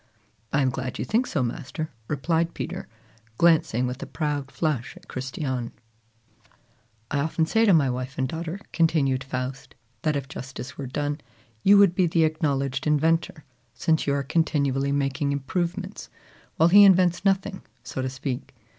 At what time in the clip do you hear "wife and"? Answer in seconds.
7.87-8.27